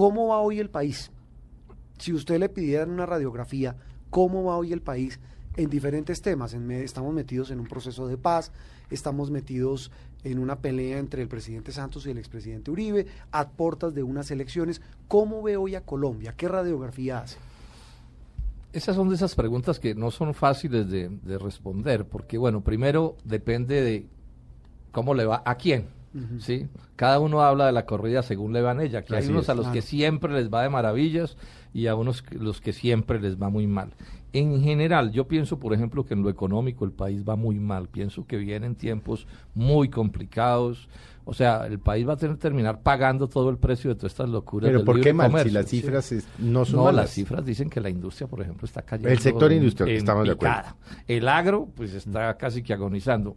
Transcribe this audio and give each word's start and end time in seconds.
¿Cómo 0.00 0.28
va 0.28 0.40
hoy 0.40 0.60
el 0.60 0.70
país? 0.70 1.10
Si 1.98 2.14
usted 2.14 2.38
le 2.40 2.48
pidiera 2.48 2.86
una 2.86 3.04
radiografía, 3.04 3.76
¿cómo 4.08 4.44
va 4.44 4.56
hoy 4.56 4.72
el 4.72 4.80
país 4.80 5.20
en 5.56 5.68
diferentes 5.68 6.22
temas? 6.22 6.54
estamos 6.54 7.12
metidos 7.12 7.50
en 7.50 7.60
un 7.60 7.66
proceso 7.66 8.08
de 8.08 8.16
paz, 8.16 8.50
estamos 8.88 9.30
metidos 9.30 9.92
en 10.24 10.38
una 10.38 10.60
pelea 10.60 10.96
entre 10.96 11.20
el 11.20 11.28
presidente 11.28 11.70
Santos 11.70 12.06
y 12.06 12.12
el 12.12 12.16
expresidente 12.16 12.70
Uribe, 12.70 13.08
a 13.30 13.50
puertas 13.50 13.94
de 13.94 14.02
unas 14.02 14.30
elecciones. 14.30 14.80
¿Cómo 15.06 15.42
ve 15.42 15.58
hoy 15.58 15.74
a 15.74 15.84
Colombia? 15.84 16.32
¿Qué 16.34 16.48
radiografía 16.48 17.18
hace? 17.18 17.36
Esas 18.72 18.96
son 18.96 19.10
de 19.10 19.16
esas 19.16 19.34
preguntas 19.34 19.78
que 19.78 19.94
no 19.94 20.10
son 20.10 20.32
fáciles 20.32 20.88
de, 20.88 21.10
responder, 21.38 22.06
porque 22.06 22.38
bueno, 22.38 22.62
primero 22.62 23.18
depende 23.24 23.82
de 23.82 24.06
cómo 24.92 25.12
le 25.12 25.26
va 25.26 25.42
a 25.44 25.56
quién. 25.56 25.99
¿Sí? 26.38 26.68
Cada 26.96 27.20
uno 27.20 27.42
habla 27.42 27.66
de 27.66 27.72
la 27.72 27.86
corrida 27.86 28.22
según 28.22 28.52
le 28.52 28.62
van 28.62 28.80
ella, 28.80 29.02
que 29.02 29.16
hay 29.16 29.26
unos 29.28 29.48
a 29.48 29.54
los 29.54 29.68
que 29.68 29.82
siempre 29.82 30.32
les 30.32 30.52
va 30.52 30.62
de 30.62 30.68
maravillas 30.68 31.36
y 31.72 31.86
a 31.86 31.94
unos 31.94 32.24
los 32.32 32.60
que 32.60 32.72
siempre 32.72 33.20
les 33.20 33.40
va 33.40 33.48
muy 33.48 33.66
mal. 33.66 33.94
En 34.32 34.62
general, 34.62 35.10
yo 35.10 35.26
pienso, 35.26 35.58
por 35.58 35.74
ejemplo, 35.74 36.04
que 36.04 36.14
en 36.14 36.22
lo 36.22 36.30
económico 36.30 36.84
el 36.84 36.92
país 36.92 37.24
va 37.28 37.34
muy 37.34 37.58
mal. 37.58 37.88
Pienso 37.88 38.26
que 38.26 38.36
vienen 38.36 38.76
tiempos 38.76 39.26
muy 39.54 39.88
complicados. 39.88 40.88
O 41.24 41.34
sea, 41.34 41.66
el 41.66 41.80
país 41.80 42.08
va 42.08 42.12
a 42.12 42.16
tener 42.16 42.36
que 42.36 42.42
terminar 42.42 42.80
pagando 42.80 43.28
todo 43.28 43.50
el 43.50 43.58
precio 43.58 43.90
de 43.90 43.96
todas 43.96 44.12
estas 44.12 44.28
locuras. 44.28 44.70
Pero 44.70 44.84
¿por 44.84 45.00
qué 45.00 45.12
mal? 45.12 45.32
Si 45.42 45.50
las 45.50 45.66
cifras 45.66 46.14
no 46.38 46.64
son 46.64 46.76
No, 46.76 46.92
las 46.92 47.10
cifras 47.10 47.44
dicen 47.44 47.68
que 47.68 47.80
la 47.80 47.90
industria, 47.90 48.28
por 48.28 48.40
ejemplo, 48.40 48.66
está 48.66 48.82
cayendo. 48.82 49.08
El 49.08 49.18
sector 49.18 49.52
industrial, 49.52 49.90
estamos 49.90 50.24
de 50.26 50.32
acuerdo. 50.32 50.76
El 51.08 51.28
agro, 51.28 51.68
pues 51.74 51.92
está 51.94 52.36
casi 52.36 52.62
que 52.62 52.72
agonizando 52.72 53.36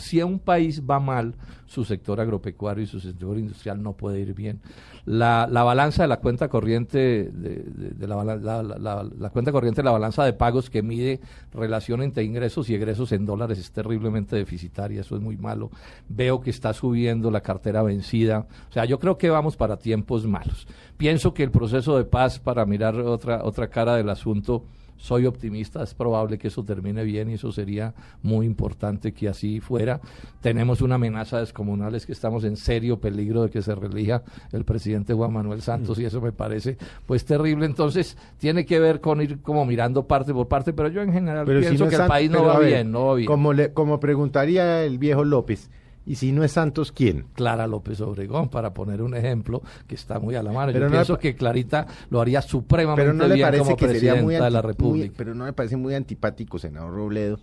si 0.00 0.20
a 0.20 0.26
un 0.26 0.38
país 0.38 0.82
va 0.88 1.00
mal, 1.00 1.34
su 1.66 1.84
sector 1.84 2.20
agropecuario 2.20 2.82
y 2.82 2.86
su 2.86 2.98
sector 2.98 3.38
industrial 3.38 3.80
no 3.80 3.92
puede 3.92 4.18
ir 4.18 4.34
bien. 4.34 4.60
La, 5.04 5.46
balanza 5.46 6.02
de 6.02 6.08
la 6.08 6.18
cuenta 6.18 6.48
corriente 6.48 7.30
de, 7.32 8.06
la, 8.06 8.24
la, 8.24 9.30
cuenta 9.30 9.52
corriente 9.52 9.80
de 9.80 9.84
la 9.84 9.92
balanza 9.92 10.24
de 10.24 10.32
pagos 10.32 10.68
que 10.68 10.82
mide 10.82 11.20
relación 11.52 12.02
entre 12.02 12.24
ingresos 12.24 12.68
y 12.68 12.74
egresos 12.74 13.12
en 13.12 13.24
dólares 13.24 13.58
es 13.58 13.70
terriblemente 13.70 14.34
deficitaria, 14.34 15.02
eso 15.02 15.14
es 15.14 15.22
muy 15.22 15.36
malo. 15.36 15.70
Veo 16.08 16.40
que 16.40 16.50
está 16.50 16.72
subiendo 16.72 17.30
la 17.30 17.40
cartera 17.40 17.82
vencida. 17.82 18.46
O 18.68 18.72
sea, 18.72 18.84
yo 18.84 18.98
creo 18.98 19.16
que 19.16 19.30
vamos 19.30 19.56
para 19.56 19.78
tiempos 19.78 20.26
malos. 20.26 20.66
Pienso 20.96 21.32
que 21.32 21.44
el 21.44 21.52
proceso 21.52 21.96
de 21.96 22.04
paz 22.04 22.40
para 22.40 22.66
mirar 22.66 22.98
otra 23.00 23.44
otra 23.44 23.68
cara 23.68 23.94
del 23.94 24.10
asunto 24.10 24.64
soy 25.00 25.24
optimista, 25.24 25.82
es 25.82 25.94
probable 25.94 26.36
que 26.36 26.48
eso 26.48 26.62
termine 26.62 27.04
bien 27.04 27.30
y 27.30 27.34
eso 27.34 27.50
sería 27.52 27.94
muy 28.22 28.44
importante 28.44 29.12
que 29.12 29.28
así 29.28 29.58
fuera. 29.58 29.98
Tenemos 30.42 30.82
una 30.82 30.96
amenaza 30.96 31.40
descomunal, 31.40 31.94
es 31.94 32.04
que 32.04 32.12
estamos 32.12 32.44
en 32.44 32.56
serio 32.56 33.00
peligro 33.00 33.42
de 33.42 33.50
que 33.50 33.62
se 33.62 33.74
relija 33.74 34.22
el 34.52 34.64
presidente 34.64 35.14
Juan 35.14 35.32
Manuel 35.32 35.62
Santos 35.62 35.98
y 35.98 36.04
eso 36.04 36.20
me 36.20 36.32
parece 36.32 36.76
pues 37.06 37.24
terrible. 37.24 37.64
Entonces 37.64 38.18
tiene 38.38 38.66
que 38.66 38.78
ver 38.78 39.00
con 39.00 39.22
ir 39.22 39.40
como 39.40 39.64
mirando 39.64 40.06
parte 40.06 40.34
por 40.34 40.48
parte, 40.48 40.74
pero 40.74 40.88
yo 40.88 41.00
en 41.00 41.12
general 41.14 41.46
pienso 41.46 41.88
que 41.88 41.96
el 41.96 42.06
país 42.06 42.30
no 42.30 42.44
va 42.44 42.58
bien, 42.58 42.92
no 42.92 43.06
va 43.06 43.14
bien. 43.14 43.26
Como, 43.26 43.54
le, 43.54 43.72
como 43.72 44.00
preguntaría 44.00 44.84
el 44.84 44.98
viejo 44.98 45.24
López, 45.24 45.70
y 46.10 46.16
si 46.16 46.32
no 46.32 46.42
es 46.42 46.50
Santos, 46.50 46.90
¿quién? 46.90 47.26
Clara 47.34 47.68
López 47.68 48.00
Obregón, 48.00 48.48
para 48.48 48.74
poner 48.74 49.00
un 49.00 49.14
ejemplo 49.14 49.62
que 49.86 49.94
está 49.94 50.18
muy 50.18 50.34
a 50.34 50.42
la 50.42 50.50
mano. 50.50 50.72
Pero 50.72 50.86
Yo 50.86 50.90
pienso 50.90 51.18
que 51.20 51.36
Clarita 51.36 51.86
lo 52.10 52.20
haría 52.20 52.42
supremamente 52.42 53.12
pero 53.12 53.14
no 53.14 53.32
bien 53.32 53.58
como 53.58 53.76
que 53.76 53.86
presidenta 53.86 54.20
muy 54.20 54.34
de 54.34 54.50
la 54.50 54.60
República. 54.60 55.14
pero 55.16 55.36
no 55.36 55.44
me 55.44 55.52
parece 55.52 55.76
muy 55.76 55.94
antipático, 55.94 56.58
senador 56.58 56.94
Robledo, 56.94 57.38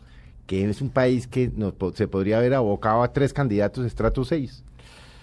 que 0.45 0.69
es 0.69 0.81
un 0.81 0.89
país 0.89 1.27
que 1.27 1.49
no, 1.55 1.73
se 1.93 2.09
podría 2.09 2.39
haber 2.39 2.55
abocado 2.55 3.03
a 3.03 3.13
tres 3.13 3.31
candidatos 3.31 3.85
estrato 3.85 4.25
6. 4.25 4.65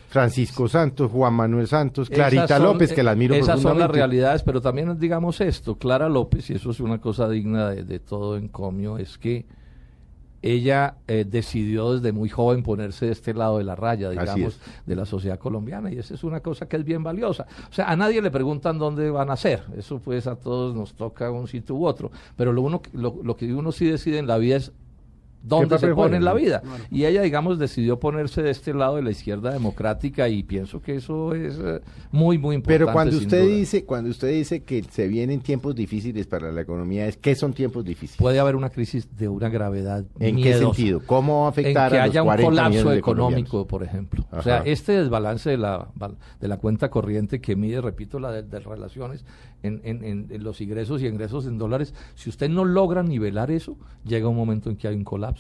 Francisco 0.09 0.67
Santos, 0.67 1.11
Juan 1.11 1.35
Manuel 1.35 1.67
Santos, 1.67 2.09
Clarita 2.09 2.59
López, 2.59 2.95
que 2.95 3.03
la 3.03 3.11
admiro 3.11 3.35
Esas 3.35 3.61
son 3.61 3.79
las 3.79 3.91
realidades, 3.91 4.43
pero 4.43 4.63
también 4.63 4.99
digamos 4.99 5.43
esto, 5.43 5.77
Clara 5.77 6.09
López, 6.09 6.49
y 6.49 6.55
eso 6.55 6.71
es 6.71 6.81
una 6.81 6.99
cosa 6.99 7.29
digna 7.29 7.69
de, 7.69 7.85
de 7.85 7.99
todo 7.99 8.39
encomio, 8.39 8.97
es 8.97 9.19
que 9.19 9.45
ella 10.45 10.97
eh, 11.09 11.25
decidió 11.27 11.95
desde 11.95 12.13
muy 12.13 12.29
joven 12.29 12.63
ponerse 12.63 13.07
de 13.07 13.13
este 13.13 13.33
lado 13.33 13.57
de 13.57 13.65
la 13.65 13.75
raya, 13.75 14.11
digamos, 14.11 14.61
de 14.85 14.95
la 14.95 15.07
sociedad 15.07 15.39
colombiana, 15.39 15.91
y 15.91 15.99
esa 15.99 16.13
es 16.13 16.23
una 16.23 16.41
cosa 16.41 16.69
que 16.69 16.77
es 16.77 16.85
bien 16.85 17.03
valiosa. 17.03 17.47
O 17.71 17.73
sea, 17.73 17.87
a 17.91 17.97
nadie 17.97 18.21
le 18.21 18.31
preguntan 18.31 18.79
dónde 18.79 19.11
van 19.11 19.31
a 19.31 19.37
ser, 19.37 19.63
eso 19.75 20.01
pues 20.01 20.27
a 20.27 20.37
todos 20.37 20.75
nos 20.75 20.93
toca 20.93 21.31
un 21.31 21.49
sitio 21.49 21.75
u 21.75 21.87
otro, 21.87 22.11
pero 22.37 22.53
lo, 22.53 22.61
uno, 22.61 22.83
lo 22.93 23.37
que 23.37 23.55
uno 23.55 23.73
sí 23.73 23.87
decide 23.87 24.19
en 24.19 24.27
la 24.27 24.37
vida 24.37 24.57
es 24.57 24.73
dónde 25.45 25.79
se 25.79 25.95
pone 25.95 26.17
en 26.17 26.25
la 26.25 26.35
vida. 26.35 26.63
Y 26.91 27.05
ella, 27.05 27.23
digamos, 27.23 27.59
decidió 27.59 28.01
ponerse 28.01 28.43
de 28.43 28.51
este 28.51 28.75
lado 28.75 28.97
de 28.97 29.03
la 29.03 29.11
izquierda 29.11 29.53
democrática 29.53 30.29
y 30.29 30.43
pienso 30.43 30.81
que 30.81 30.97
eso 30.97 31.35
es 31.35 31.59
eh, 31.63 31.81
muy, 32.11 32.39
muy 32.39 32.57
importante. 32.57 32.85
Pero 32.85 32.93
cuando 32.93 33.17
usted 33.17 33.47
dice, 33.47 33.85
cuando 33.85 34.11
usted 34.11 34.29
dice 34.29 34.63
que 34.63 34.83
se 34.85 35.07
vienen 35.07 35.41
tiempos 35.41 35.75
difíciles 35.75 36.27
para 36.27 36.51
la 36.51 36.63
economía, 36.63 37.07
es 37.07 37.17
¿qué 37.17 37.35
son 37.35 37.53
tiempos 37.53 37.85
difíciles? 37.85 38.17
Puede 38.17 38.39
haber 38.41 38.57
una 38.57 38.71
crisis 38.71 39.17
de 39.17 39.29
una 39.29 39.49
gravedad. 39.49 40.05
¿En 40.19 40.37
qué 40.37 40.55
sentido? 40.55 41.03
¿Cómo 41.07 41.43
va 41.43 41.47
a 41.47 41.51
afectar 41.51 41.93
en 41.93 41.99
que 41.99 42.01
haya 42.01 42.23
un 42.23 42.37
colapso 42.37 42.93
económico, 42.93 43.67
por 43.67 43.83
ejemplo. 43.83 44.25
O 44.33 44.43
sea, 44.43 44.63
este 44.65 44.93
desbalance 44.93 45.51
de 45.51 45.59
la, 45.59 45.89
de 46.41 46.49
la 46.49 46.57
cuenta 46.57 46.91
corriente 46.91 47.41
que 47.41 47.55
mide, 47.55 47.81
repito, 47.81 48.19
la 48.19 48.33
de, 48.33 48.61
relaciones 48.61 49.25
en, 49.63 49.81
en, 49.85 50.03
en 50.31 50.45
los 50.45 50.61
ingresos 50.61 51.03
y 51.03 51.07
ingresos 51.07 51.47
en 51.47 51.59
dólares, 51.59 51.95
si 52.15 52.31
usted 52.31 52.49
no 52.49 52.65
logra 52.65 53.03
nivelar 53.03 53.51
eso, 53.51 53.77
llega 54.05 54.29
un 54.29 54.37
momento 54.37 54.71
en 54.71 54.77
que 54.77 54.89
hay 54.89 54.95
un 54.95 55.05
colapso 55.05 55.34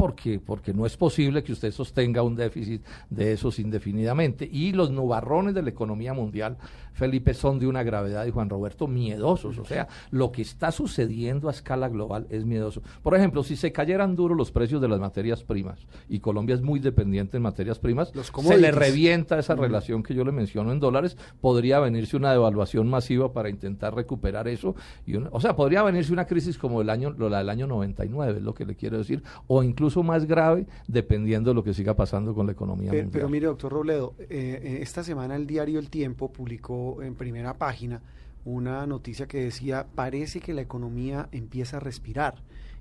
porque, 0.00 0.40
porque 0.40 0.72
no 0.72 0.86
es 0.86 0.96
posible 0.96 1.44
que 1.44 1.52
usted 1.52 1.70
sostenga 1.72 2.22
un 2.22 2.34
déficit 2.34 2.82
de 3.10 3.32
esos 3.32 3.58
indefinidamente. 3.58 4.48
Y 4.50 4.72
los 4.72 4.90
nubarrones 4.90 5.54
de 5.54 5.62
la 5.62 5.68
economía 5.68 6.14
mundial, 6.14 6.56
Felipe, 6.92 7.34
son 7.34 7.58
de 7.58 7.66
una 7.66 7.82
gravedad, 7.82 8.26
y 8.26 8.30
Juan 8.30 8.50
Roberto, 8.50 8.86
miedosos. 8.86 9.58
O 9.58 9.64
sea, 9.64 9.88
lo 10.10 10.32
que 10.32 10.42
está 10.42 10.72
sucediendo 10.72 11.48
a 11.48 11.52
escala 11.52 11.88
global 11.88 12.26
es 12.30 12.44
miedoso. 12.44 12.82
Por 13.02 13.14
ejemplo, 13.14 13.42
si 13.42 13.56
se 13.56 13.72
cayeran 13.72 14.16
duros 14.16 14.36
los 14.36 14.50
precios 14.50 14.80
de 14.80 14.88
las 14.88 15.00
materias 15.00 15.42
primas, 15.44 15.86
y 16.08 16.20
Colombia 16.20 16.54
es 16.54 16.62
muy 16.62 16.80
dependiente 16.80 17.36
en 17.36 17.42
materias 17.42 17.78
primas, 17.78 18.12
se 18.12 18.58
le 18.58 18.70
revienta 18.70 19.38
esa 19.38 19.54
relación 19.54 20.02
que 20.02 20.14
yo 20.14 20.24
le 20.24 20.32
menciono 20.32 20.72
en 20.72 20.80
dólares, 20.80 21.16
podría 21.40 21.80
venirse 21.80 22.16
una 22.16 22.32
devaluación 22.32 22.88
masiva 22.88 23.32
para 23.32 23.48
intentar 23.48 23.94
recuperar 23.94 24.48
eso. 24.48 24.74
Y 25.06 25.16
o 25.16 25.40
sea, 25.40 25.56
podría 25.56 25.82
venirse 25.82 26.12
una 26.12 26.26
crisis 26.26 26.58
como 26.58 26.80
el 26.80 26.90
año, 26.90 27.14
la 27.18 27.38
del 27.38 27.48
año 27.48 27.66
99, 27.66 28.38
es 28.38 28.44
lo 28.44 28.54
que 28.54 28.64
le 28.64 28.74
quiero 28.74 28.98
decir, 28.98 29.22
o 29.46 29.62
incluso 29.62 30.02
más 30.02 30.26
grave, 30.26 30.66
dependiendo 30.86 31.50
de 31.50 31.54
lo 31.54 31.64
que 31.64 31.74
siga 31.74 31.94
pasando 31.94 32.34
con 32.34 32.46
la 32.46 32.52
economía 32.52 32.90
pero, 32.90 33.04
mundial. 33.04 33.20
Pero 33.20 33.28
mire, 33.28 33.46
doctor 33.46 33.72
Robledo, 33.72 34.14
eh, 34.18 34.26
eh, 34.30 34.78
esta 34.82 35.02
semana 35.02 35.36
el 35.36 35.46
diario 35.46 35.78
El 35.78 35.90
Tiempo 35.90 36.32
publicó 36.32 36.79
en 37.02 37.14
primera 37.14 37.54
página 37.54 38.00
una 38.44 38.86
noticia 38.86 39.26
que 39.26 39.38
decía, 39.38 39.86
parece 39.94 40.40
que 40.40 40.54
la 40.54 40.62
economía 40.62 41.28
empieza 41.32 41.76
a 41.76 41.80
respirar 41.80 42.36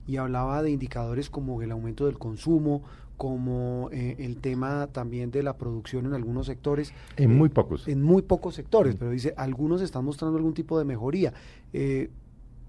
y 0.08 0.18
hablaba 0.18 0.64
de 0.64 0.72
indicadores 0.72 1.30
como 1.30 1.62
el 1.62 1.72
aumento 1.72 2.06
del 2.06 2.18
consumo, 2.18 2.82
como 3.18 3.90
eh, 3.92 4.16
el 4.20 4.38
tema 4.38 4.88
también 4.88 5.30
de 5.30 5.44
la 5.44 5.58
producción 5.58 6.06
en 6.06 6.14
algunos 6.14 6.48
sectores. 6.48 6.94
En 7.18 7.36
muy 7.36 7.50
pocos. 7.50 7.88
En 7.88 8.02
muy 8.02 8.22
pocos 8.22 8.56
sectores, 8.56 8.96
pero 8.96 9.12
dice, 9.12 9.34
algunos 9.36 9.82
están 9.82 10.06
mostrando 10.06 10.38
algún 10.38 10.54
tipo 10.54 10.80
de 10.80 10.86
mejoría. 10.86 11.34
Eh, 11.74 12.10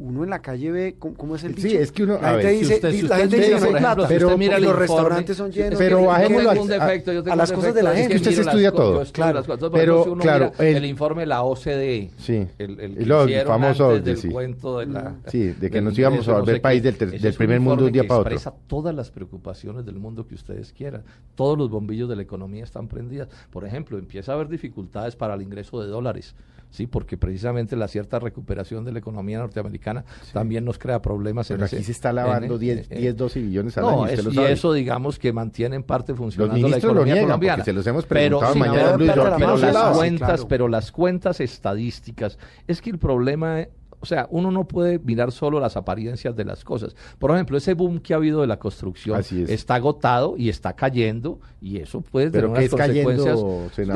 uno 0.01 0.25
en 0.25 0.31
la 0.31 0.41
calle 0.41 0.73
ve 0.73 0.97
cómo, 0.99 1.37
es 1.37 1.45
el 1.45 1.55
dicho. 1.55 1.69
Sí, 1.69 1.77
es 1.77 1.93
que 1.93 2.05
uno 2.05 2.19
la 2.21 2.41
gente 2.41 2.49
dice, 2.49 2.81
la 3.03 3.17
gente 3.19 3.37
dice 3.37 3.55
hay 3.55 3.73
plata, 3.75 4.09
pero 4.09 4.37
mira 4.39 4.59
los 4.59 4.75
restaurantes 4.75 5.37
son 5.37 5.53
llenos. 5.53 5.79
Pero 5.79 6.07
bajemos 6.07 6.47
a, 6.47 6.55
defecto, 6.55 7.13
yo 7.13 7.23
tengo 7.23 7.35
a 7.35 7.37
las 7.37 7.53
cosas 7.53 7.75
de 7.75 7.83
la 7.83 7.95
gente. 7.95 8.17
Es 8.17 8.23
que 8.23 8.29
usted 8.31 8.43
se 8.43 8.49
estudia 8.49 8.73
todo. 8.73 9.05
claro, 9.13 9.43
pero 9.71 10.17
claro, 10.17 10.53
el, 10.59 10.85
informe 10.87 11.23
de 11.23 11.27
la 11.27 11.43
OCDE, 11.43 12.11
sí, 12.17 12.47
el, 12.59 12.81
el, 12.81 13.11
el 13.11 13.47
famoso 13.47 14.01
del 14.01 14.17
sí. 14.17 14.29
cuento 14.29 14.79
de 14.79 14.87
la 14.87 15.17
sí, 15.27 15.53
de 15.53 15.71
que 15.71 15.83
nos 15.83 15.99
íbamos 15.99 16.27
a 16.29 16.39
volver 16.39 16.63
país 16.63 16.83
del, 16.83 16.97
del 16.97 17.35
primer 17.35 17.61
mundo 17.61 17.85
un 17.85 17.93
día 17.93 18.05
para 18.05 18.21
otro. 18.21 18.33
Expresa 18.33 18.57
todas 18.67 18.95
las 18.95 19.11
preocupaciones 19.11 19.85
del 19.85 19.97
mundo 19.97 20.27
que 20.27 20.35
ustedes 20.35 20.73
quieran. 20.73 21.03
Todos 21.35 21.59
los 21.59 21.69
bombillos 21.69 22.09
de 22.09 22.17
la 22.17 22.23
economía 22.23 22.65
están 22.65 22.89
prendidas. 22.89 23.29
Por 23.51 23.67
ejemplo, 23.67 23.99
empieza 23.99 24.33
a 24.33 24.37
haber 24.37 24.49
dificultades 24.49 25.15
para 25.15 25.35
el 25.35 25.43
ingreso 25.43 25.83
de 25.83 25.89
dólares 25.89 26.35
sí, 26.71 26.87
porque 26.87 27.17
precisamente 27.17 27.77
la 27.77 27.89
cierta 27.89 28.19
recuperación 28.19 28.85
de 28.85 28.93
la 28.93 28.99
economía 28.99 29.39
norteamericana 29.39 30.05
también 30.33 30.65
nos 30.65 30.79
crea 30.79 31.01
problemas. 31.03 31.49
Pero 31.49 31.65
aquí 31.65 31.83
se 31.83 31.93
está 31.93 32.13
lavando 32.13 32.59
10, 32.59 32.89
10, 32.89 33.17
12 33.17 33.41
billones 33.41 33.79
al 33.79 33.89
año. 33.89 34.07
y 34.31 34.39
eso 34.39 34.73
digamos 34.73 35.19
que 35.19 35.33
mantiene 35.33 35.77
en 35.77 35.83
parte 35.83 36.15
funcionando 36.15 36.69
la 36.69 36.77
economía 36.77 37.21
colombiana. 37.23 37.65
Se 37.65 37.73
los 37.73 37.87
hemos 37.87 38.07
preguntado 38.07 38.53
pero, 38.53 38.67
mañana 38.67 38.97
pero, 38.97 39.37
pero, 39.37 39.57
las 39.57 39.97
cuentas, 39.97 40.47
pero 40.47 40.69
las 40.69 40.93
cuentas 40.93 41.41
estadísticas, 41.41 42.39
es 42.67 42.81
que 42.81 42.91
el 42.91 42.99
problema 42.99 43.67
o 44.01 44.07
sea, 44.07 44.27
uno 44.31 44.51
no 44.51 44.67
puede 44.67 44.99
mirar 44.99 45.31
solo 45.31 45.61
las 45.61 45.77
apariencias 45.77 46.35
de 46.35 46.45
las 46.45 46.65
cosas. 46.65 46.97
Por 47.19 47.31
ejemplo, 47.33 47.59
ese 47.59 47.75
boom 47.75 48.01
que 48.01 48.15
ha 48.15 48.17
habido 48.17 48.41
de 48.41 48.47
la 48.47 48.59
construcción 48.59 49.23
está 49.49 49.75
agotado 49.75 50.37
y 50.39 50.49
está 50.49 50.75
cayendo 50.75 51.39
y 51.61 51.77
eso 51.79 52.01
puede 52.01 52.31
tener 52.31 52.47
unas 52.47 52.69
consecuencias. 52.71 53.39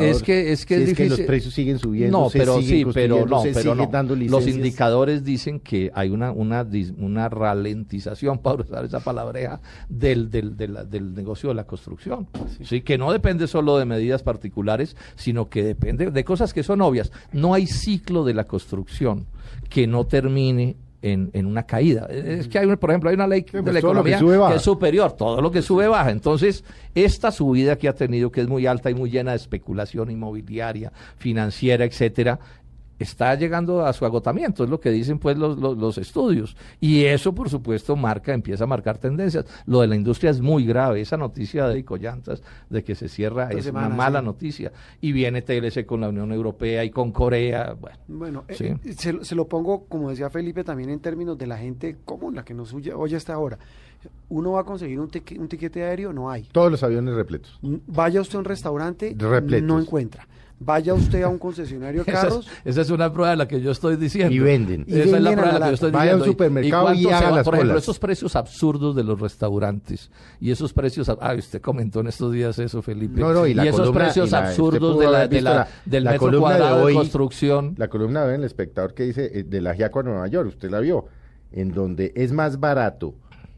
es 0.00 0.22
que 0.22 0.52
es 0.52 0.66
que, 0.66 0.82
es, 0.82 0.94
que 0.94 1.08
los 1.08 1.20
precios 1.20 1.54
siguen 1.54 1.78
subiendo, 1.78 2.20
no, 2.20 2.28
pero 2.30 2.60
sí, 2.60 2.84
pero 2.92 3.24
no, 3.24 3.42
pero 3.42 3.74
no. 3.74 4.14
Los 4.14 4.46
indicadores 4.46 5.24
dicen 5.24 5.60
que 5.60 5.90
hay 5.94 6.10
una 6.10 6.30
una 6.32 6.66
una 6.98 7.28
ralentización, 7.30 8.38
para 8.42 8.62
usar 8.62 8.84
esa 8.84 9.00
palabreja, 9.00 9.60
del 9.88 10.30
del, 10.30 10.56
del, 10.56 11.14
negocio 11.14 11.48
de 11.48 11.54
la 11.54 11.64
construcción. 11.64 12.28
Sí. 12.62 12.82
que 12.82 12.98
no 12.98 13.10
depende 13.10 13.46
solo 13.46 13.78
de 13.78 13.86
medidas 13.86 14.22
particulares, 14.22 14.96
sino 15.14 15.48
que 15.48 15.62
depende 15.62 16.10
de 16.10 16.24
cosas 16.24 16.52
que 16.52 16.62
son 16.62 16.82
obvias. 16.82 17.10
No 17.32 17.54
hay 17.54 17.66
ciclo 17.66 18.24
de 18.24 18.34
la 18.34 18.44
construcción 18.44 19.26
que 19.68 19.86
no 19.86 20.06
termine 20.06 20.76
en, 21.02 21.30
en, 21.34 21.46
una 21.46 21.64
caída. 21.64 22.06
Es 22.06 22.48
que 22.48 22.58
hay, 22.58 22.76
por 22.76 22.90
ejemplo, 22.90 23.10
hay 23.10 23.14
una 23.14 23.26
ley 23.26 23.42
de 23.42 23.62
pues 23.62 23.72
la 23.74 23.78
economía 23.78 24.18
que, 24.18 24.56
es 24.56 24.62
superior, 24.62 25.12
todo 25.12 25.42
lo 25.42 25.50
que 25.50 25.60
sube 25.60 25.86
baja. 25.86 26.10
Entonces, 26.10 26.64
esta 26.94 27.30
subida 27.30 27.76
que 27.76 27.88
ha 27.88 27.92
tenido, 27.92 28.32
que 28.32 28.40
es 28.40 28.48
muy 28.48 28.66
alta 28.66 28.90
y 28.90 28.94
muy 28.94 29.10
llena 29.10 29.32
de 29.32 29.36
especulación 29.36 30.10
inmobiliaria, 30.10 30.92
financiera, 31.18 31.84
etcétera, 31.84 32.38
está 32.99 33.35
llegando 33.35 33.85
a 33.85 33.93
su 33.93 34.05
agotamiento, 34.05 34.64
es 34.64 34.70
lo 34.70 34.81
que 34.81 34.91
dicen 34.91 35.19
pues 35.19 35.37
los, 35.37 35.58
los, 35.58 35.99
estudios. 35.99 36.56
Y 36.81 37.05
eso, 37.05 37.35
por 37.35 37.49
supuesto, 37.49 37.96
marca, 37.96 38.32
empieza 38.32 38.64
a 38.64 38.67
marcar 38.67 38.99
tendencias. 38.99 39.44
Lo 39.67 39.81
de 39.81 39.88
la 39.88 39.96
industria 39.96 40.31
es 40.31 40.41
muy 40.41 40.64
grave. 40.64 41.00
Esa 41.00 41.17
noticia 41.17 41.69
de 41.69 41.79
Icoyantas 41.79 42.43
de 42.70 42.85
que 42.85 42.94
se 42.94 43.08
cierra 43.08 43.50
es 43.50 43.67
una 43.67 43.88
mala 43.88 44.23
noticia. 44.23 44.73
Y 45.00 45.12
viene 45.12 45.43
TLC 45.43 45.85
con 45.87 46.00
la 46.00 46.08
Unión 46.08 46.32
Europea 46.32 46.85
y 46.85 46.91
con 46.91 47.12
Corea. 47.12 47.76
Bueno, 48.08 48.44
eh, 48.49 48.79
se, 48.97 49.35
lo 49.35 49.49
pongo, 49.49 49.85
como 49.87 50.11
decía 50.11 50.31
Felipe, 50.31 50.64
también 50.64 50.90
en 50.90 51.00
términos 51.00 51.37
de 51.37 51.47
la 51.47 51.58
gente 51.58 51.97
común, 52.05 52.35
la 52.35 52.44
que 52.44 52.55
nos 52.55 52.73
oye 52.73 53.17
hasta 53.17 53.35
ahora. 53.35 53.58
Uno 54.29 54.52
va 54.52 54.61
a 54.61 54.64
conseguir 54.64 55.00
un, 55.00 55.11
un 55.38 55.49
tiquete 55.49 55.82
aéreo, 55.82 56.12
no 56.12 56.31
hay. 56.31 56.43
Todos 56.52 56.70
los 56.70 56.82
aviones 56.82 57.14
repletos. 57.14 57.58
Vaya 57.62 58.20
usted 58.20 58.37
a 58.37 58.38
un 58.40 58.44
restaurante, 58.44 59.14
no 59.14 59.81
encuentra 59.81 60.26
Vaya 60.60 60.94
usted 60.94 61.22
a 61.22 61.28
un 61.28 61.38
concesionario 61.38 62.04
de 62.04 62.12
carros. 62.12 62.48
Esa 62.64 62.80
es, 62.80 62.90
una 62.90 63.12
prueba 63.12 63.30
de 63.30 63.36
la 63.36 63.48
que 63.48 63.60
yo 63.60 63.70
estoy 63.70 63.96
diciendo. 63.96 64.34
Y 64.34 64.38
venden. 64.38 64.84
esa 64.88 65.16
es 65.16 65.22
la 65.22 65.32
prueba 65.32 65.52
de 65.52 65.58
la 65.58 65.64
que 65.66 65.70
yo 65.70 65.74
estoy 65.74 65.90
Vaya 65.90 66.12
a 66.12 66.16
un 66.16 66.24
supermercado 66.24 66.94
y, 66.94 67.06
haga 67.06 67.30
las 67.30 67.44
Por 67.44 67.54
ejemplo, 67.54 67.78
esos 67.78 67.98
precios 67.98 68.36
absurdos 68.36 68.94
de 68.94 69.04
los 69.04 69.20
restaurantes 69.20 70.10
y 70.40 70.50
esos 70.50 70.72
precios... 70.72 71.08
Ah, 71.08 71.34
usted 71.36 71.60
comentó 71.60 72.00
en 72.00 72.06
estos 72.06 72.32
días 72.32 72.58
eso, 72.58 72.82
Felipe. 72.82 73.20
No, 73.20 73.32
no, 73.32 73.46
y, 73.46 73.58
esos 73.58 73.90
precios 73.90 74.32
absurdos 74.32 74.98
de 74.98 75.06
la, 75.10 75.28
de 75.28 75.40
la, 75.40 75.68
del 75.84 76.04
metro 76.04 76.38
cuadrado 76.38 76.86
de, 76.86 76.94
construcción. 76.94 77.74
La 77.76 77.88
columna 77.88 78.24
de 78.24 78.36
El 78.36 78.44
Espectador 78.44 78.94
que 78.94 79.04
dice 79.04 79.30
eh, 79.32 79.42
de 79.42 79.60
la 79.60 79.74
Giaco 79.74 80.00
a 80.00 80.02
Nueva 80.04 80.28
York, 80.28 80.48
usted 80.48 80.70
la 80.70 80.80
vio, 80.80 81.06
en 81.52 81.72
donde 81.72 82.12
es 82.14 82.32
más 82.32 82.60
barato 82.60 83.14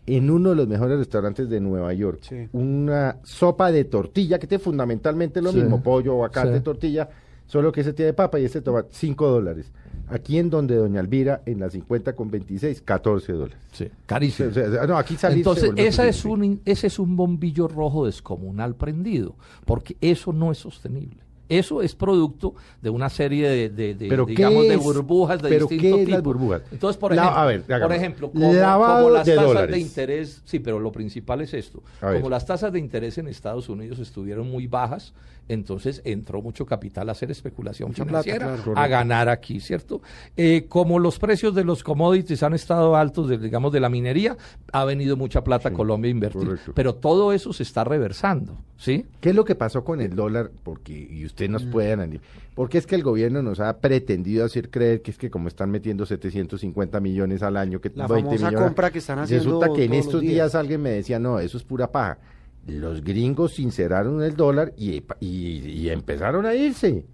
en 0.07 0.31
uno 0.31 0.51
de 0.51 0.57
los 0.57 0.69
mejores 0.69 0.99
restaurantes 0.99 1.49
de 1.49 1.61
Nueva 1.61 1.93
York 1.93 2.21
una 2.53 3.19
sopa 3.25 3.73
de 3.73 3.85
tortilla, 3.85 4.39
que 4.39 4.47
tiene 4.47 4.63
fundamentalmente 4.63 5.43
lo 5.43 5.53
mismo, 5.53 5.83
pollo, 5.83 6.13
aguacate, 6.13 6.61
tortilla, 6.61 7.09
solo 7.47 7.73
que 7.73 7.81
ese 7.81 7.93
tiene 7.93 8.13
papa 8.13 8.39
y 8.39 8.45
ese 8.45 8.63
toma 8.63 8.85
5 8.89 9.29
dólares. 9.29 9.73
Aquí 10.09 10.39
en 10.39 10.51
donde 10.51 10.77
Doña 10.77 11.01
Elvira, 11.01 11.43
en 11.47 11.59
la 11.59 11.69
50 11.69 12.15
con 12.15 12.31
26, 12.31 12.83
14 12.83 13.33
dólares. 13.33 13.59
Sí, 13.73 13.91
carísimo. 14.07 14.51
no, 14.87 14.97
aquí 14.97 15.17
Entonces, 15.21 15.73
esa 15.75 16.07
es 16.07 16.25
un, 16.25 16.61
ese 16.65 16.87
es 16.87 16.99
un 17.01 17.17
bombillo 17.17 17.67
rojo 17.67 18.07
descomunal 18.07 18.77
prendido, 18.77 19.35
porque 19.65 19.97
eso 20.01 20.33
no 20.33 20.53
es 20.53 20.59
sostenible. 20.59 21.26
Eso 21.49 21.83
es 21.83 21.95
producto 21.95 22.55
de 22.83 22.91
una 22.91 23.09
serie 23.09 23.49
de, 23.49 23.69
de, 23.69 23.95
digamos, 23.95 24.69
de 24.69 24.77
burbujas 24.77 25.41
de 25.41 25.49
¿pero 25.49 25.67
distinto 25.67 25.97
qué 25.99 26.07
tipo. 26.07 26.23
burbujas? 26.23 26.63
Entonces, 26.73 26.99
por 26.99 27.13
ejemplo, 27.13 27.67
por 27.67 27.93
ejemplo 27.93 28.31
como, 28.31 29.11
las 29.11 29.27
tasas 29.27 29.69
de 29.69 29.79
interés, 29.79 30.43
sí, 30.45 30.59
pero 30.59 30.79
lo 30.81 30.93
principal 30.93 31.41
es 31.41 31.55
esto. 31.55 31.83
como 32.01 32.29
las 32.29 32.47
tasas 32.47 32.73
de 32.73 32.79
interés 32.79 33.19
en 33.19 33.29
Estados 33.29 33.69
Unidos 33.69 33.99
estuvieron 33.99 34.51
muy 34.51 34.67
bajas, 34.67 35.13
entonces 35.49 36.03
entró 36.05 36.43
mucho 36.43 36.67
capital 36.67 37.09
a 37.09 37.13
hacer 37.13 37.31
especulación 37.31 37.93
financiera, 37.93 38.57
a 38.75 38.87
ganar 38.89 39.29
aquí, 39.29 39.61
¿cierto? 39.61 40.03
Eh, 40.37 40.67
como 40.69 40.99
los 40.99 41.19
precios 41.19 41.55
de 41.55 41.65
los 41.65 41.83
commodities 41.83 42.43
han 42.43 42.55
estado 42.55 42.97
altos, 42.97 43.29
digamos, 43.41 43.73
de 43.73 43.81
la 43.81 43.89
minería, 43.89 44.37
ha 44.73 44.85
venido 44.85 45.17
mucha 45.17 45.45
plata 45.45 45.69
a 45.69 45.73
Colombia 45.73 46.09
a 46.09 46.13
invertir. 46.13 46.59
Pero 46.75 46.95
todo 46.95 47.33
eso 47.33 47.53
se 47.53 47.63
está 47.63 47.85
reversando, 47.85 48.59
¿sí? 48.77 49.07
¿Qué 49.21 49.31
es 49.31 49.37
lo 49.37 49.45
que 49.45 49.55
pasó 49.55 49.85
con 49.85 50.01
el 50.01 50.15
dólar? 50.15 50.51
Porque, 50.63 50.93
y 50.93 51.25
usted 51.25 51.49
nos 51.49 51.65
mm. 51.65 51.71
puede 51.71 51.93
analizar, 51.93 52.27
porque 52.55 52.79
es 52.79 52.87
que 52.87 52.97
el 52.97 53.03
gobierno 53.03 53.43
nos 53.43 53.61
ha 53.61 53.79
pretendido 53.79 54.45
hacer 54.45 54.71
creer 54.71 55.03
que 55.03 55.11
es 55.11 55.19
que 55.19 55.31
como 55.31 55.49
están 55.49 55.71
metiendo 55.71 56.07
750 56.07 57.01
millones 57.01 57.43
al 57.43 57.57
año, 57.57 57.81
que 57.81 57.93
la 57.95 58.07
20 58.07 58.31
millones, 58.33 58.61
compra 58.61 58.91
que 58.91 58.99
están 58.99 59.21
haciendo 59.21 59.45
Resulta 59.45 59.73
que 59.75 59.85
en 59.85 59.95
estos 59.95 60.21
días 60.21 60.55
alguien 60.55 60.83
me 60.83 60.91
decía, 60.91 61.19
no, 61.19 61.39
eso 61.39 61.57
es 61.57 61.63
pura 61.63 61.91
paja 61.93 62.19
los 62.67 63.03
gringos 63.03 63.55
sinceraron 63.55 64.23
el 64.23 64.37
dólar 64.37 64.73
y, 64.77 65.03
y, 65.21 65.89
empezaron 65.89 66.47
a 66.47 66.55
irse. 66.55 67.05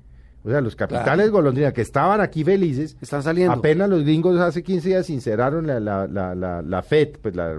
O 0.44 0.50
sea, 0.50 0.60
los 0.60 0.74
capitales 0.74 1.30
golondrinas 1.30 1.72
que 1.72 1.82
estaban 1.82 2.20
aquí 2.20 2.42
felices, 2.42 2.96
están 3.00 3.22
saliendo. 3.22 3.52
Apenas 3.52 3.88
los 3.88 4.02
gringos 4.02 4.40
hace 4.40 4.62
15 4.62 4.88
días 4.88 5.06
sinceraron 5.06 5.66
la, 5.66 5.78
la, 5.78 6.06
la, 6.08 6.62
la, 6.62 6.82
FED, 6.82 7.18
pues 7.20 7.36
la, 7.36 7.54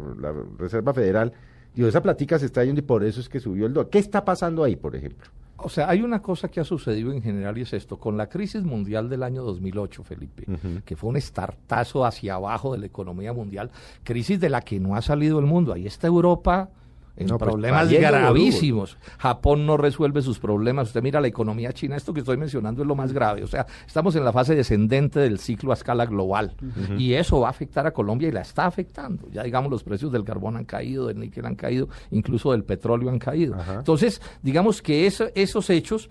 Reserva 0.57 0.94
Federal. 0.94 1.31
y 1.75 1.86
esa 1.86 2.01
platica 2.01 2.38
se 2.40 2.48
está 2.48 2.63
yendo 2.66 2.80
y 2.80 2.84
por 2.84 3.04
eso 3.04 3.22
es 3.22 3.30
que 3.30 3.40
subió 3.40 3.68
el 3.68 3.74
dólar. 3.74 3.90
¿Qué 3.90 4.00
está 4.00 4.25
pasando 4.25 4.63
ahí, 4.63 4.75
por 4.75 4.95
ejemplo? 4.95 5.30
O 5.57 5.69
sea, 5.69 5.90
hay 5.90 6.01
una 6.01 6.22
cosa 6.22 6.50
que 6.50 6.60
ha 6.60 6.66
sucedido 6.66 7.13
en 7.13 7.22
general 7.22 7.57
y 7.57 7.62
es 7.62 7.72
esto. 7.72 7.98
Con 7.98 8.18
la 8.18 8.28
crisis 8.28 8.63
mundial 8.63 9.07
del 9.07 9.24
año 9.24 9.44
2008, 9.44 10.04
Felipe, 10.04 10.45
que 10.84 10.95
fue 10.98 11.10
un 11.10 11.16
estartazo 11.16 12.06
hacia 12.06 12.34
abajo 12.34 12.74
de 12.74 12.80
la 12.80 12.86
economía 12.88 13.31
mundial, 13.31 13.72
crisis 14.04 14.42
de 14.42 14.50
la 14.50 14.62
que 14.62 14.80
no 14.81 14.98
ha 14.98 15.01
salido 15.01 15.40
el 15.40 15.45
mundo. 15.45 15.72
Ahí 15.72 15.88
está 15.88 16.07
Europa 16.07 16.69
en 17.15 17.27
pues, 17.27 17.39
problemas 17.39 17.92
gravísimos. 17.92 18.98
Japón 19.18 19.65
no 19.65 19.77
resuelve 19.77 20.21
sus 20.21 20.39
problemas. 20.39 20.88
Usted 20.88 21.01
mira 21.01 21.21
la 21.21 21.27
economía 21.27 21.71
china, 21.74 21.95
esto 21.95 22.13
que 22.13 22.21
estoy 22.21 22.38
mencionando 22.38 22.81
es 22.81 22.88
lo 22.88 22.95
más 22.95 23.13
grave. 23.13 23.44
O 23.44 23.48
sea, 23.48 23.65
estamos 23.86 24.15
en 24.15 24.25
la 24.25 24.31
fase 24.31 24.56
descendente 24.56 25.19
del 25.19 25.39
ciclo 25.39 25.71
a 25.71 25.75
escala 25.75 26.06
global. 26.06 26.56
Y 26.98 27.13
eso 27.13 27.39
va 27.42 27.48
a 27.48 27.51
afectar 27.51 27.86
a 27.86 27.92
Colombia 27.92 28.27
y 28.27 28.31
la 28.31 28.42
está 28.42 28.65
afectando. 28.65 29.30
Ya 29.31 29.44
digamos, 29.44 29.71
los 29.71 29.83
precios 29.83 30.12
del 30.12 30.24
carbón 30.24 30.57
han 30.57 30.65
caído, 30.65 31.07
del 31.07 31.19
níquel 31.19 31.45
han 31.45 31.56
caído, 31.56 31.88
incluso 32.12 32.51
del 32.51 32.63
petróleo 32.63 33.10
han 33.10 33.19
caído. 33.19 33.56
Entonces, 33.77 34.21
digamos 34.42 34.81
que 34.81 35.06
esos 35.07 35.69
hechos 35.69 36.09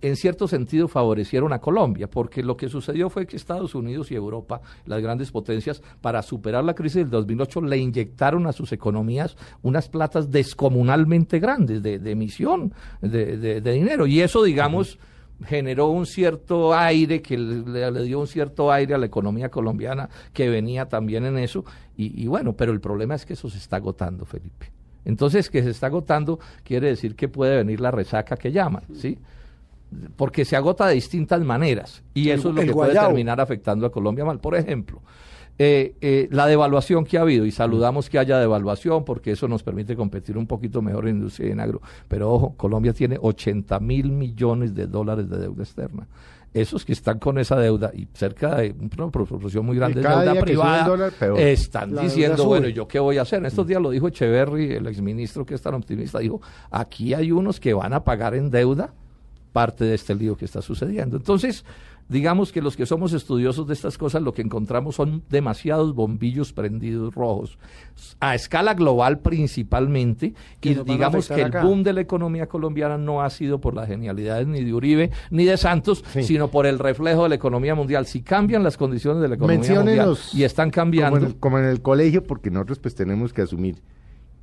en 0.00 0.16
cierto 0.16 0.48
sentido 0.48 0.88
favorecieron 0.88 1.52
a 1.52 1.60
Colombia, 1.60 2.08
porque 2.08 2.42
lo 2.42 2.56
que 2.56 2.68
sucedió 2.68 3.10
fue 3.10 3.26
que 3.26 3.36
Estados 3.36 3.74
Unidos 3.74 4.10
y 4.10 4.14
Europa, 4.14 4.60
las 4.86 5.02
grandes 5.02 5.30
potencias, 5.30 5.82
para 6.00 6.22
superar 6.22 6.64
la 6.64 6.74
crisis 6.74 6.96
del 6.96 7.10
2008, 7.10 7.62
le 7.62 7.78
inyectaron 7.78 8.46
a 8.46 8.52
sus 8.52 8.72
economías 8.72 9.36
unas 9.62 9.88
platas 9.88 10.30
descomunalmente 10.30 11.38
grandes 11.38 11.82
de, 11.82 11.94
emisión 12.10 12.72
de, 13.00 13.60
dinero. 13.60 14.06
Y 14.06 14.20
eso, 14.20 14.42
digamos, 14.42 14.98
generó 15.44 15.88
un 15.88 16.06
cierto 16.06 16.74
aire, 16.74 17.20
que 17.20 17.36
le, 17.36 18.04
dio 18.04 18.20
un 18.20 18.26
cierto 18.26 18.70
aire 18.70 18.94
a 18.94 18.98
la 18.98 19.06
economía 19.06 19.50
colombiana 19.50 20.08
que 20.32 20.48
venía 20.48 20.88
también 20.88 21.24
en 21.24 21.38
eso. 21.38 21.64
Y, 21.96 22.22
y 22.22 22.26
bueno, 22.26 22.54
pero 22.54 22.72
el 22.72 22.80
problema 22.80 23.14
es 23.14 23.26
que 23.26 23.32
eso 23.32 23.48
se 23.50 23.58
está 23.58 23.76
agotando, 23.76 24.24
Felipe. 24.24 24.70
Entonces, 25.04 25.50
que 25.50 25.62
se 25.62 25.70
está 25.70 25.88
agotando 25.88 26.38
quiere 26.62 26.88
decir 26.88 27.14
que 27.14 27.28
puede 27.28 27.56
venir 27.56 27.80
la 27.80 27.90
resaca 27.90 28.36
que 28.36 28.52
llaman, 28.52 28.84
¿sí? 28.94 29.18
Porque 30.16 30.44
se 30.44 30.56
agota 30.56 30.86
de 30.86 30.94
distintas 30.94 31.40
maneras 31.42 32.02
y 32.14 32.30
eso 32.30 32.50
es 32.50 32.54
lo 32.54 32.62
que 32.62 32.72
puede 32.72 32.94
terminar 32.94 33.40
afectando 33.40 33.86
a 33.86 33.92
Colombia 33.92 34.24
mal. 34.24 34.40
Por 34.40 34.56
ejemplo, 34.56 35.02
eh, 35.56 35.94
eh, 36.00 36.28
la 36.32 36.46
devaluación 36.46 37.04
que 37.04 37.16
ha 37.16 37.20
habido, 37.20 37.46
y 37.46 37.52
saludamos 37.52 38.10
que 38.10 38.18
haya 38.18 38.38
devaluación 38.38 39.04
porque 39.04 39.30
eso 39.30 39.46
nos 39.46 39.62
permite 39.62 39.94
competir 39.94 40.36
un 40.36 40.48
poquito 40.48 40.82
mejor 40.82 41.06
en 41.06 41.16
industria 41.16 41.48
y 41.48 41.52
en 41.52 41.60
agro, 41.60 41.80
pero 42.08 42.32
ojo, 42.32 42.54
Colombia 42.56 42.92
tiene 42.92 43.18
80 43.20 43.78
mil 43.78 44.10
millones 44.10 44.74
de 44.74 44.88
dólares 44.88 45.30
de 45.30 45.38
deuda 45.38 45.62
externa. 45.62 46.08
Esos 46.52 46.84
que 46.84 46.92
están 46.92 47.18
con 47.18 47.38
esa 47.38 47.56
deuda 47.56 47.90
y 47.94 48.08
cerca 48.14 48.56
de 48.56 48.74
una 48.96 49.10
proporción 49.10 49.66
muy 49.66 49.76
grande 49.76 50.00
de 50.00 50.08
deuda 50.08 50.40
privada 50.40 51.10
están 51.36 51.96
diciendo, 51.96 52.46
bueno, 52.46 52.68
¿yo 52.68 52.86
qué 52.88 52.98
voy 52.98 53.18
a 53.18 53.22
hacer? 53.22 53.40
En 53.40 53.46
estos 53.46 53.66
días 53.66 53.80
lo 53.80 53.90
dijo 53.90 54.08
Echeverry, 54.08 54.72
el 54.72 54.86
exministro 54.86 55.44
que 55.44 55.54
es 55.54 55.62
tan 55.62 55.74
optimista, 55.74 56.18
dijo, 56.18 56.40
aquí 56.70 57.14
hay 57.14 57.32
unos 57.32 57.58
que 57.58 57.74
van 57.74 57.92
a 57.92 58.02
pagar 58.02 58.34
en 58.34 58.50
deuda 58.50 58.92
parte 59.54 59.84
de 59.84 59.94
este 59.94 60.16
lío 60.16 60.36
que 60.36 60.44
está 60.44 60.60
sucediendo. 60.60 61.16
Entonces, 61.16 61.64
digamos 62.08 62.50
que 62.50 62.60
los 62.60 62.76
que 62.76 62.86
somos 62.86 63.12
estudiosos 63.12 63.68
de 63.68 63.72
estas 63.72 63.96
cosas 63.96 64.20
lo 64.20 64.34
que 64.34 64.42
encontramos 64.42 64.96
son 64.96 65.22
demasiados 65.30 65.94
bombillos 65.94 66.52
prendidos 66.52 67.14
rojos, 67.14 67.56
a 68.18 68.34
escala 68.34 68.74
global 68.74 69.20
principalmente, 69.20 70.34
y 70.60 70.74
digamos 70.74 71.28
que 71.28 71.40
el 71.40 71.52
boom 71.52 71.84
de 71.84 71.92
la 71.92 72.00
economía 72.00 72.48
colombiana 72.48 72.98
no 72.98 73.22
ha 73.22 73.30
sido 73.30 73.60
por 73.60 73.74
las 73.74 73.86
genialidades 73.86 74.48
ni 74.48 74.64
de 74.64 74.74
Uribe 74.74 75.12
ni 75.30 75.44
de 75.44 75.56
Santos, 75.56 76.04
sino 76.20 76.48
por 76.48 76.66
el 76.66 76.80
reflejo 76.80 77.22
de 77.22 77.28
la 77.28 77.34
economía 77.36 77.76
mundial. 77.76 78.06
Si 78.06 78.22
cambian 78.22 78.64
las 78.64 78.76
condiciones 78.76 79.22
de 79.22 79.28
la 79.28 79.36
economía 79.36 79.74
mundial 79.80 80.18
y 80.32 80.42
están 80.42 80.70
cambiando... 80.70 81.32
Como 81.38 81.60
en, 81.60 81.66
el, 81.66 81.80
colegio, 81.80 82.24
porque 82.24 82.50
nosotros 82.50 82.80
pues 82.80 82.96
tenemos 82.96 83.32
que 83.32 83.42
asumir 83.42 83.76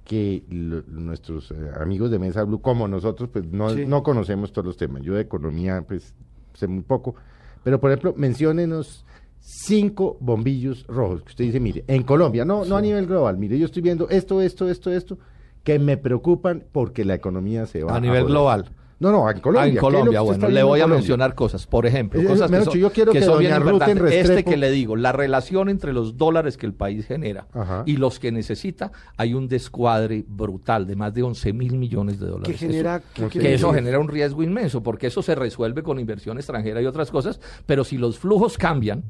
que 0.03 0.43
nuestros 0.49 1.51
eh, 1.51 1.55
amigos 1.79 2.11
de 2.11 2.19
Mesa 2.19 2.43
Blue, 2.43 2.61
como 2.61 2.87
nosotros, 2.87 3.29
pues 3.31 3.45
no, 3.51 3.73
no 3.73 4.03
conocemos 4.03 4.51
todos 4.51 4.65
los 4.65 4.77
temas. 4.77 5.03
Yo 5.03 5.13
de 5.13 5.21
economía, 5.21 5.83
pues 5.87 6.13
sé 6.53 6.67
muy 6.67 6.83
poco. 6.83 7.15
Pero, 7.63 7.79
por 7.79 7.91
ejemplo, 7.91 8.13
menciónenos 8.17 9.05
cinco 9.39 10.17
bombillos 10.19 10.85
rojos. 10.87 11.23
Que 11.23 11.29
usted 11.29 11.45
dice, 11.45 11.59
mire, 11.59 11.83
en 11.87 12.03
Colombia, 12.03 12.45
no, 12.45 12.65
no 12.65 12.77
a 12.77 12.81
nivel 12.81 13.07
global, 13.07 13.37
mire, 13.37 13.57
yo 13.57 13.65
estoy 13.65 13.81
viendo 13.81 14.09
esto, 14.09 14.41
esto, 14.41 14.69
esto, 14.69 14.91
esto, 14.91 15.17
que 15.63 15.79
me 15.79 15.97
preocupan 15.97 16.63
porque 16.71 17.05
la 17.05 17.13
economía 17.13 17.65
se 17.65 17.83
va 17.83 17.93
a... 17.93 17.97
A 17.97 17.99
nivel 17.99 18.25
global. 18.25 18.69
No, 19.01 19.11
no, 19.11 19.27
en 19.31 19.39
Colombia. 19.39 19.63
Ah, 19.63 19.67
en 19.67 19.77
Colombia, 19.77 20.21
bueno, 20.21 20.47
le 20.47 20.61
voy 20.61 20.79
a 20.79 20.85
mencionar 20.85 21.33
cosas. 21.33 21.65
Por 21.65 21.87
ejemplo, 21.87 22.23
cosas 22.23 22.51
que 22.51 22.61
son, 22.61 22.73
yo 22.75 22.91
quiero 22.91 23.11
que, 23.11 23.23
son 23.23 23.39
bien 23.39 23.55
importantes. 23.55 24.13
Este 24.13 24.43
que 24.43 24.57
le 24.57 24.69
digo, 24.69 24.95
la 24.95 25.11
relación 25.11 25.69
entre 25.69 25.91
los 25.91 26.17
dólares 26.17 26.55
que 26.55 26.67
el 26.67 26.75
país 26.75 27.07
genera 27.07 27.47
y 27.87 27.97
los 27.97 28.19
que 28.19 28.31
necesita, 28.31 28.91
hay 29.17 29.33
un 29.33 29.47
descuadre 29.47 30.23
brutal 30.27 30.85
de 30.85 30.95
más 30.95 31.15
de 31.15 31.23
11 31.23 31.51
mil 31.51 31.77
millones 31.77 32.19
de 32.19 32.27
dólares. 32.27 32.55
Que 32.55 32.67
genera, 32.67 33.01
eso, 33.15 33.29
que 33.29 33.53
eso 33.55 33.73
genera 33.73 33.97
un 33.97 34.07
riesgo 34.07 34.43
inmenso, 34.43 34.83
porque 34.83 35.07
eso 35.07 35.23
se 35.23 35.33
resuelve 35.33 35.81
con 35.81 35.99
inversión 35.99 36.37
extranjera 36.37 36.79
y 36.79 36.85
otras 36.85 37.09
cosas, 37.09 37.39
pero 37.65 37.83
si 37.83 37.97
los 37.97 38.19
flujos 38.19 38.55
cambian, 38.59 39.05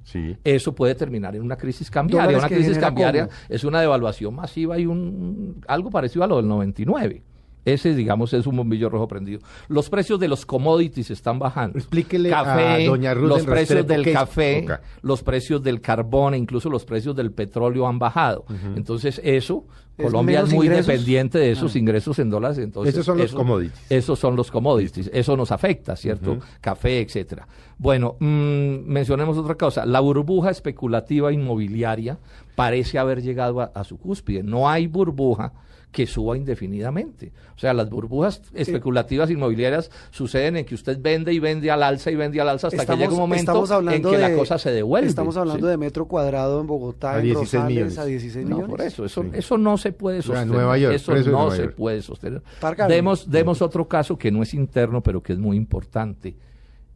eso 0.45 0.73
puede 0.73 0.95
terminar 0.95 1.35
en 1.35 1.41
una 1.41 1.57
crisis 1.57 1.91
cambiaria. 1.91 2.37
Una 2.37 2.47
crisis 2.47 2.77
cambiaria 2.77 3.27
es 3.49 3.65
una 3.65 3.81
devaluación 3.81 4.35
masiva 4.35 4.79
y 4.79 4.85
un 4.85 5.61
algo 5.67 5.89
parecido 5.89 6.23
a 6.23 6.27
lo 6.27 6.37
del 6.37 6.47
99. 6.47 7.23
Ese, 7.63 7.93
digamos, 7.93 8.33
es 8.33 8.47
un 8.47 8.57
bombillo 8.57 8.89
rojo 8.89 9.07
prendido. 9.07 9.39
Los 9.67 9.89
precios 9.89 10.19
de 10.19 10.27
los 10.27 10.45
commodities 10.45 11.11
están 11.11 11.37
bajando. 11.37 11.77
Explíquele 11.77 12.29
café, 12.29 12.85
a 12.85 12.87
doña 12.87 13.13
Ruth 13.13 13.29
Los 13.29 13.43
precios 13.43 13.85
del 13.85 14.11
café, 14.11 14.65
los 15.03 15.21
precios 15.21 15.61
del 15.61 15.79
carbón, 15.79 16.33
e 16.33 16.37
incluso 16.37 16.69
los 16.69 16.85
precios 16.85 17.15
del 17.15 17.31
petróleo 17.31 17.87
han 17.87 17.99
bajado. 17.99 18.45
Entonces, 18.75 19.21
eso, 19.23 19.65
Colombia 19.95 20.41
es 20.41 20.51
muy 20.51 20.69
dependiente 20.69 21.37
de 21.37 21.51
esos 21.51 21.75
ah. 21.75 21.77
ingresos 21.77 22.17
en 22.17 22.31
dólares. 22.31 22.57
Entonces, 22.57 22.95
esos 22.95 23.05
son 23.05 23.19
los 23.19 23.31
commodities. 23.31 23.91
Esos 23.91 24.17
son 24.17 24.35
los 24.35 24.49
commodities. 24.49 25.11
Eso 25.13 25.37
nos 25.37 25.51
afecta, 25.51 25.95
¿cierto? 25.95 26.39
Café, 26.61 27.01
etcétera. 27.01 27.47
Bueno, 27.77 28.15
mm, 28.19 28.85
mencionemos 28.85 29.37
otra 29.37 29.55
cosa. 29.55 29.85
La 29.85 29.99
burbuja 29.99 30.49
especulativa 30.49 31.31
inmobiliaria 31.31 32.17
parece 32.55 32.97
haber 32.97 33.21
llegado 33.21 33.61
a 33.61 33.83
su 33.83 33.97
cúspide. 33.97 34.41
No 34.41 34.67
hay 34.67 34.87
burbuja 34.87 35.53
que 35.91 36.07
suba 36.07 36.37
indefinidamente. 36.37 37.31
O 37.55 37.59
sea, 37.59 37.73
las 37.73 37.89
burbujas 37.89 38.41
especulativas 38.53 39.29
inmobiliarias 39.29 39.91
suceden 40.09 40.57
en 40.57 40.65
que 40.65 40.73
usted 40.73 40.97
vende 40.99 41.33
y 41.33 41.39
vende 41.39 41.69
al 41.69 41.83
alza 41.83 42.09
y 42.09 42.15
vende 42.15 42.39
al 42.39 42.49
alza 42.49 42.67
hasta 42.67 42.85
que 42.85 42.95
llega 42.95 43.11
un 43.11 43.19
momento 43.19 43.65
en 43.91 44.01
que 44.01 44.17
la 44.17 44.33
cosa 44.33 44.57
se 44.57 44.71
devuelve. 44.71 45.09
Estamos 45.09 45.37
hablando 45.37 45.67
de 45.67 45.77
metro 45.77 46.07
cuadrado 46.07 46.61
en 46.61 46.67
Bogotá, 46.67 47.15
a 47.15 47.19
en 47.19 47.25
16 47.25 47.65
millones. 47.65 47.97
a 47.97 48.05
16 48.05 48.45
millones. 48.45 48.67
No, 48.67 48.71
por 48.71 48.81
eso, 48.81 49.05
eso, 49.05 49.25
eso 49.33 49.57
no 49.57 49.77
se 49.77 49.91
puede 49.91 50.21
sostener. 50.21 50.47
Nueva 50.47 50.77
York, 50.77 50.95
eso 50.95 51.13
no 51.13 51.51
se 51.51 51.67
puede 51.67 52.01
sostener. 52.01 52.41
Demos, 52.87 53.29
demos 53.29 53.61
otro 53.61 53.87
caso 53.87 54.17
que 54.17 54.31
no 54.31 54.41
es 54.41 54.53
interno, 54.53 55.01
pero 55.01 55.21
que 55.21 55.33
es 55.33 55.39
muy 55.39 55.57
importante. 55.57 56.35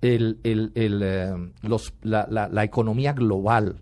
El, 0.01 0.39
el, 0.43 0.71
el, 0.75 1.01
eh, 1.03 1.33
los, 1.63 1.93
la, 2.01 2.27
la, 2.29 2.47
la 2.47 2.63
economía 2.63 3.13
global 3.13 3.77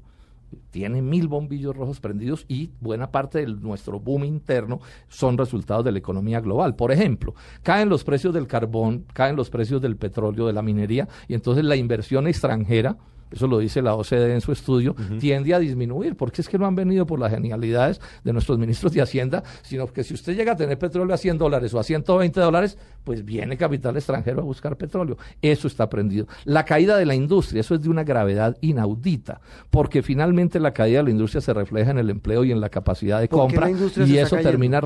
tiene 0.72 1.01
mil 1.01 1.27
bombillos 1.27 1.75
rojos 1.75 2.00
prendidos 2.00 2.45
y 2.48 2.72
buena 2.79 3.12
parte 3.12 3.39
de 3.39 3.48
nuestro 3.48 4.00
boom 4.00 4.24
interno 4.24 4.79
son 5.07 5.38
resultados 5.38 5.86
de 5.86 5.91
la 5.91 6.00
economía 6.00 6.39
global. 6.39 6.75
Por 6.75 6.91
ejemplo, 6.91 7.36
caen 7.62 7.89
los 7.89 8.03
precios 8.03 8.33
del 8.33 8.48
carbón, 8.48 9.05
caen 9.13 9.36
los 9.36 9.50
precios 9.50 9.81
del 9.81 9.98
petróleo, 9.98 10.48
de 10.48 10.53
la 10.53 10.62
minería, 10.62 11.07
y 11.27 11.33
entonces 11.33 11.63
la 11.63 11.75
inversión 11.75 12.27
extranjera 12.27 12.98
eso 13.34 13.48
lo 13.48 13.58
dice 13.58 13.82
la 13.82 13.96
OCDE 13.96 14.34
en 14.34 14.42
su 14.42 14.52
estudio, 14.52 14.96
tiende 15.20 15.54
a 15.54 15.60
disminuir, 15.60 16.16
porque 16.16 16.42
es 16.42 16.50
que 16.50 16.58
no 16.58 16.66
han 16.66 16.75
venido 16.75 17.06
por 17.06 17.20
las 17.20 17.32
genialidades 17.32 18.00
de 18.24 18.34
nuestros 18.34 18.58
ministros 18.58 18.94
de 18.94 19.02
Hacienda, 19.02 19.44
sino 19.63 19.88
que 19.88 20.04
si 20.04 20.13
usted 20.13 20.36
llega 20.36 20.54
a 20.54 20.56
tener 20.56 20.78
petróleo 20.78 21.13
a 21.13 21.18
100 21.18 21.38
dólares 21.38 21.74
o 21.74 21.80
a 21.80 21.84
120 21.84 22.40
dólares, 22.40 22.78
pues 23.04 23.25
viene 23.25 23.58
capital 23.58 23.98
extranjero 23.98 24.42
a 24.42 24.44
buscar 24.44 24.78
petróleo. 24.78 25.18
Eso 25.42 25.68
está 25.68 25.90
prendido. 25.90 26.28
La 26.46 26.63
caída 26.66 26.98
de 26.98 27.06
la 27.06 27.16
industria, 27.16 27.62
eso 27.62 27.75
es 27.75 27.82
de 27.82 27.90
una 27.90 28.04
gravedad 28.04 28.58
inaudita, 28.62 29.42
porque 29.70 30.02
finalmente 30.02 30.60
la 30.60 30.72
caída 30.72 31.00
de 31.00 31.04
la 31.04 31.12
industria 31.12 31.42
se 31.42 31.54
refleja 31.54 31.92
en 31.92 31.98
el 31.98 32.10
empleo 32.10 32.44
y 32.44 32.52
en 32.52 32.62
la 32.62 32.70
capacidad 32.70 33.20
de 33.20 33.28
compra, 33.28 33.70
y 33.70 34.18
eso 34.18 34.38
termina 34.38 34.82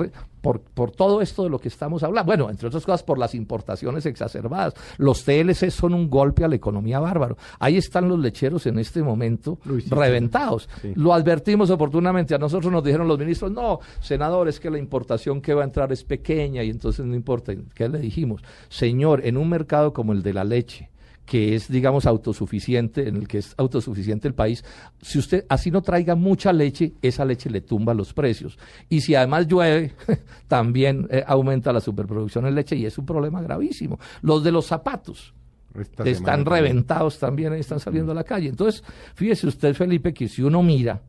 por, 0.48 0.62
por 0.62 0.92
todo 0.92 1.22
esto 1.22 1.44
de 1.44 1.50
lo 1.50 1.60
que 1.60 1.68
estamos 1.68 2.04
hablando. 2.04 2.26
Bueno, 2.26 2.50
entre 2.50 2.70
otras 2.70 2.86
cosas, 2.86 3.04
por 3.04 3.18
las 3.18 3.36
importaciones 3.36 4.06
exacerbadas. 4.06 4.76
Los 4.98 5.26
TLC 5.26 5.70
son 5.72 5.94
un 5.94 6.10
golpe 6.10 6.46
a 6.46 6.48
la 6.48 6.56
economía 6.56 7.02
bárbaro. 7.02 7.36
Ahí 7.60 7.76
están 7.76 8.08
los 8.08 8.18
en 8.66 8.80
este 8.80 9.04
momento 9.04 9.60
reventados. 9.90 10.70
Lo 10.96 11.14
advertimos 11.14 11.70
oportunamente, 11.70 12.34
a 12.34 12.38
nosotros 12.38 12.72
nos 12.72 12.82
dijeron 12.82 13.10
los 13.10 13.20
ministros, 13.20 13.52
no, 13.52 13.82
senador, 14.00 14.48
es 14.48 14.58
que 14.62 14.70
la 14.70 14.78
importación 14.78 15.42
que 15.42 15.54
va 15.54 15.64
a 15.64 15.66
entrar 15.66 15.92
es 15.92 16.06
pequeña 16.06 16.64
y 16.64 16.70
entonces 16.70 17.06
no 17.06 17.14
importa. 17.14 17.52
¿Qué 17.74 17.90
le 17.90 18.00
dijimos? 18.00 18.42
Señor, 18.70 19.26
en 19.26 19.36
un 19.36 19.50
mercado 19.50 19.92
como 19.92 20.14
el 20.14 20.24
de 20.24 20.34
la 20.34 20.46
leche, 20.46 20.90
que 21.28 21.56
es, 21.56 21.68
digamos, 21.68 22.06
autosuficiente, 22.06 23.10
en 23.10 23.18
el 23.18 23.28
que 23.28 23.40
es 23.40 23.54
autosuficiente 23.58 24.30
el 24.30 24.34
país, 24.34 24.64
si 25.02 25.20
usted 25.20 25.46
así 25.50 25.70
no 25.70 25.82
traiga 25.82 26.16
mucha 26.16 26.54
leche, 26.54 26.94
esa 27.02 27.26
leche 27.26 27.50
le 27.50 27.60
tumba 27.60 27.94
los 27.94 28.14
precios. 28.14 28.58
Y 28.88 29.02
si 29.02 29.14
además 29.14 29.46
llueve, 29.46 29.94
también 30.48 31.06
eh, 31.12 31.24
aumenta 31.28 31.74
la 31.74 31.82
superproducción 31.82 32.48
en 32.48 32.56
leche 32.56 32.78
y 32.78 32.86
es 32.86 32.98
un 32.98 33.06
problema 33.06 33.42
gravísimo. 33.42 34.00
Los 34.22 34.42
de 34.42 34.54
los 34.54 34.66
zapatos 34.68 35.34
están 36.06 36.46
reventados 36.46 37.20
también, 37.20 37.54
están 37.54 37.82
saliendo 37.82 38.14
a 38.14 38.16
la 38.16 38.24
calle. 38.24 38.48
Entonces, 38.48 38.82
fíjese 39.14 39.48
usted, 39.48 39.74
Felipe, 39.74 40.14
que 40.14 40.30
si 40.30 40.42
uno 40.42 40.64
mira, 40.64 41.02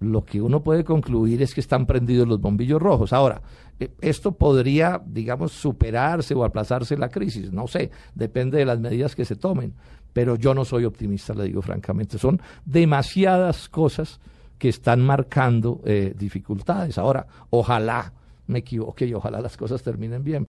lo 0.00 0.24
que 0.24 0.40
uno 0.40 0.62
puede 0.62 0.84
concluir 0.84 1.42
es 1.42 1.54
que 1.54 1.60
están 1.60 1.86
prendidos 1.86 2.28
los 2.28 2.40
bombillos 2.40 2.80
rojos. 2.80 3.12
Ahora, 3.12 3.42
eh, 3.80 3.90
esto 4.00 4.32
podría, 4.32 5.00
digamos, 5.04 5.52
superarse 5.52 6.34
o 6.34 6.44
aplazarse 6.44 6.96
la 6.96 7.08
crisis, 7.08 7.52
no 7.52 7.66
sé, 7.66 7.90
depende 8.14 8.58
de 8.58 8.64
las 8.64 8.78
medidas 8.78 9.14
que 9.14 9.24
se 9.24 9.36
tomen, 9.36 9.74
pero 10.12 10.36
yo 10.36 10.54
no 10.54 10.64
soy 10.64 10.84
optimista, 10.84 11.34
le 11.34 11.44
digo 11.44 11.62
francamente. 11.62 12.18
Son 12.18 12.40
demasiadas 12.64 13.68
cosas 13.68 14.20
que 14.58 14.68
están 14.68 15.00
marcando 15.00 15.80
eh, 15.84 16.14
dificultades. 16.16 16.98
Ahora, 16.98 17.26
ojalá 17.50 18.12
me 18.46 18.60
equivoque 18.60 19.06
y 19.06 19.14
ojalá 19.14 19.40
las 19.40 19.56
cosas 19.56 19.82
terminen 19.82 20.24
bien. 20.24 20.46